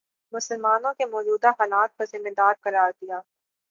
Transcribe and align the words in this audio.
مسلمانوں 0.33 0.93
کے 0.93 1.05
موجودہ 1.05 1.49
حالات 1.51 1.97
کا 1.97 2.05
ذمہ 2.11 2.33
دار 2.37 2.53
قرار 2.61 2.91
دیا 3.01 3.19